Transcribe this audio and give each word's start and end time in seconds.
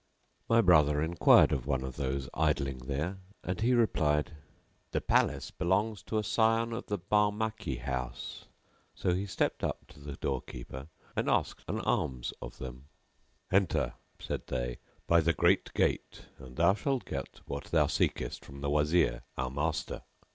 [FN#684] 0.01 0.49
My 0.57 0.61
brother 0.61 1.01
enquired 1.03 1.51
of 1.51 1.67
one 1.67 1.83
of 1.83 1.95
those 1.95 2.27
idling 2.33 2.79
there 2.87 3.19
and 3.43 3.61
he 3.61 3.75
replied 3.75 4.31
"The 4.93 4.99
palace 4.99 5.51
belongs 5.51 6.01
to 6.01 6.17
a 6.17 6.23
scion 6.23 6.73
of 6.73 6.87
the 6.87 6.97
Barmaki 6.97 7.77
house;" 7.81 8.45
so 8.95 9.13
he 9.13 9.27
stepped 9.27 9.63
up 9.63 9.85
to 9.89 9.99
the 9.99 10.15
door 10.15 10.41
keepers 10.41 10.87
and 11.15 11.29
asked 11.29 11.65
an 11.69 11.81
alms 11.81 12.33
of 12.41 12.57
them 12.57 12.85
"Enter," 13.51 13.93
said 14.17 14.47
they, 14.47 14.79
"by 15.05 15.21
the 15.21 15.33
great 15.33 15.71
gate 15.75 16.23
and 16.39 16.55
thou 16.55 16.73
shalt 16.73 17.05
get 17.05 17.41
what 17.45 17.65
thou 17.65 17.85
seekest 17.85 18.43
from 18.43 18.61
the 18.61 18.71
Wazir 18.71 19.21
our 19.37 19.51
master." 19.51 20.01